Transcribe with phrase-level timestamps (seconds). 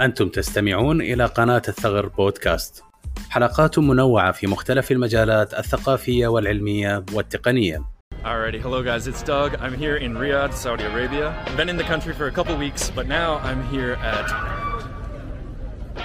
[0.00, 2.84] أنتم تستمعون إلى قناة الثغر بودكاست
[3.30, 7.84] حلقات منوعة في مختلف المجالات الثقافية والعلمية والتقنية
[8.24, 9.54] Alrighty, hello guys, it's Doug.
[9.60, 11.26] I'm here in Riyadh, Saudi Arabia.
[11.46, 14.57] I've been in the country for a couple weeks, but now I'm here at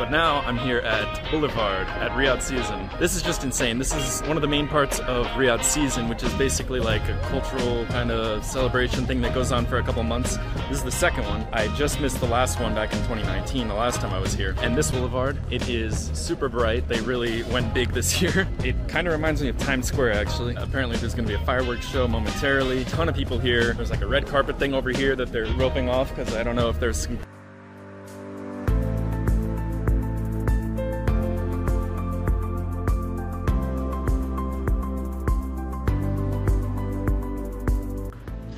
[0.00, 2.88] but now I'm here at Boulevard at Riyadh Season.
[2.98, 3.76] This is just insane.
[3.76, 7.18] This is one of the main parts of Riyadh Season, which is basically like a
[7.28, 10.38] cultural kind of celebration thing that goes on for a couple months.
[10.70, 11.46] This is the second one.
[11.52, 14.56] I just missed the last one back in 2019, the last time I was here.
[14.62, 16.88] And this Boulevard, it is super bright.
[16.88, 18.48] They really went big this year.
[18.64, 20.54] It kind of reminds me of Times Square actually.
[20.54, 22.80] Apparently there's to be a fireworks show momentarily.
[22.80, 23.74] A Ton of people here.
[23.74, 26.56] There's like a red carpet thing over here that they're roping off because I don't
[26.56, 27.18] know if there's some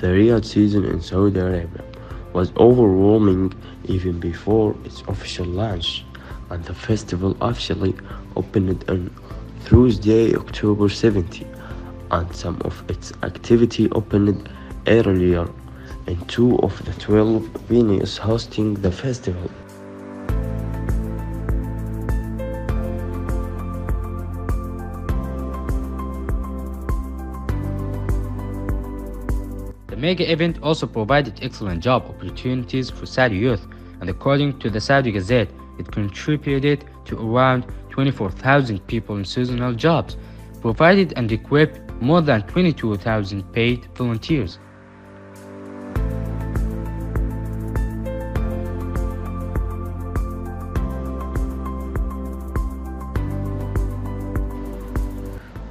[0.03, 1.81] The Riyadh season in Saudi Arabia
[2.33, 3.53] was overwhelming
[3.85, 6.03] even before its official launch,
[6.49, 7.95] and the festival officially
[8.35, 9.09] opened on
[9.61, 11.47] Thursday, October 17,
[12.11, 14.49] and some of its activity opened
[14.87, 15.47] earlier
[16.07, 19.49] in two of the 12 venues hosting the festival.
[30.03, 33.65] Mega event also provided excellent job opportunities for Saudi youth,
[34.01, 40.17] and according to the Saudi Gazette, it contributed to around 24,000 people in seasonal jobs,
[40.59, 44.59] provided and equipped more than 22,000 paid volunteers.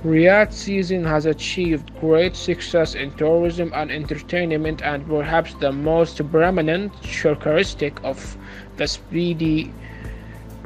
[0.05, 6.93] Riyadh season has achieved great success in tourism and entertainment and perhaps the most prominent
[7.03, 8.37] characteristic of
[8.79, 9.73] the speedy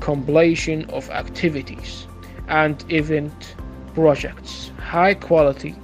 [0.01, 2.07] completion of activities
[2.49, 3.57] and event
[3.93, 4.73] projects.
[4.79, 5.75] High quality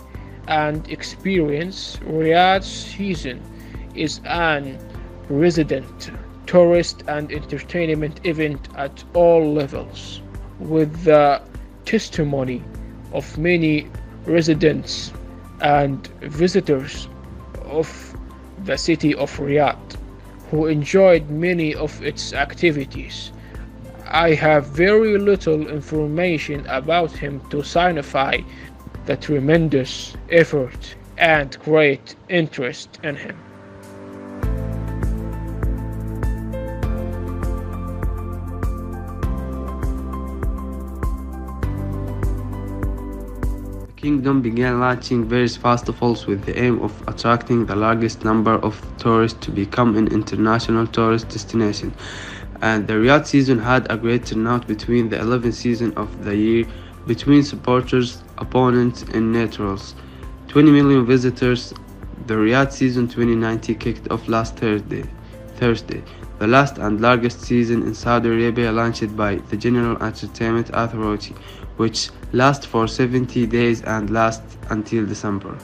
[0.49, 3.43] and experience Riyadh season
[3.95, 4.79] is an
[5.29, 6.11] resident
[6.47, 10.23] tourist and entertainment event at all levels
[10.59, 11.43] with the
[11.85, 12.65] testimony
[13.13, 13.87] of many
[14.27, 15.13] residents
[15.61, 17.09] and visitors
[17.65, 17.89] of
[18.65, 19.97] the city of Riyadh
[20.51, 23.33] who enjoyed many of its activities.
[24.07, 28.39] I have very little information about him to signify
[29.07, 33.52] the tremendous effort and great interest in him.
[44.03, 49.39] Kingdom began launching various festivals with the aim of attracting the largest number of tourists
[49.39, 51.95] to become an international tourist destination.
[52.63, 56.65] And the Riyadh season had a great turnout between the 11th season of the year
[57.07, 59.95] between supporters, opponents, and neutrals.
[60.49, 61.73] 20 million visitors.
[62.27, 65.05] The Riyadh season 2019 kicked off last Thursday.
[65.59, 66.03] Thursday,
[66.43, 71.37] the last and largest season in Saudi Arabia launched by the General Entertainment Authority,
[71.77, 75.57] which lasts for 70 days and lasts until December.